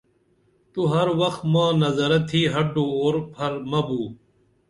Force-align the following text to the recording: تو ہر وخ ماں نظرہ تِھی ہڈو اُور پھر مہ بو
تو 0.73 0.81
ہر 0.93 1.07
وخ 1.19 1.35
ماں 1.51 1.71
نظرہ 1.83 2.19
تِھی 2.29 2.41
ہڈو 2.53 2.85
اُور 2.99 3.15
پھر 3.33 3.53
مہ 3.69 3.81
بو 3.87 4.01